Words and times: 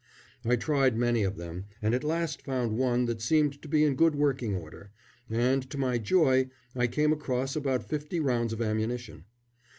I 0.43 0.55
tried 0.55 0.97
many 0.97 1.21
of 1.21 1.37
them, 1.37 1.65
and 1.79 1.93
at 1.93 2.03
last 2.03 2.41
found 2.41 2.75
one 2.75 3.05
that 3.05 3.21
seemed 3.21 3.61
to 3.61 3.67
be 3.67 3.83
in 3.83 3.93
good 3.93 4.15
working 4.15 4.55
order, 4.55 4.89
and 5.29 5.69
to 5.69 5.77
my 5.77 5.99
joy 5.99 6.49
I 6.75 6.87
came 6.87 7.13
across 7.13 7.55
about 7.55 7.87
fifty 7.87 8.19
rounds 8.19 8.51
of 8.51 8.63
ammunition. 8.63 9.25